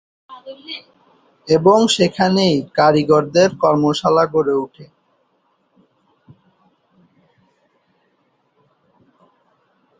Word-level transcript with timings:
এবং 1.47 1.79
সেখানেই 1.95 2.55
কারিগরদের 2.77 3.49
কর্মশালা 3.61 4.23
গড়ে 4.33 4.55
উঠে। 4.63 4.85